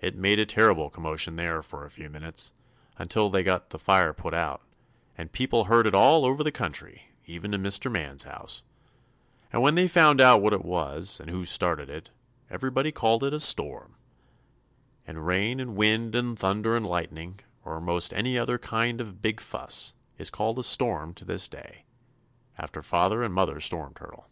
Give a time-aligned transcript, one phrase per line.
[0.00, 2.50] It made a terrible commotion there for a few minutes,
[2.96, 4.62] until they got the fire put out,
[5.18, 7.92] and people heard it all over the country, even to Mr.
[7.92, 8.62] Man's house.
[9.52, 12.08] And when they found out what it was, and who started it,
[12.48, 13.96] everybody called it a 'storm.'
[15.06, 19.12] And rain and wind and thunder and lightning, or most any other kind of a
[19.12, 21.84] big fuss, is called a 'storm' to this day,
[22.56, 24.26] after Father and Mother Storm Turtle."